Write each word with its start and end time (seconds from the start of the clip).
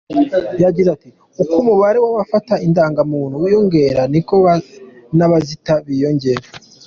Yagize 0.63 0.89
ati 0.95 1.09
"Uko 1.41 1.53
umubare 1.63 1.97
w’abafata 2.03 2.53
indangamuntu 2.65 3.35
wiyongera 3.43 4.01
niko 4.11 4.35
n’abazita 5.17 5.73
biyongera. 5.87 6.45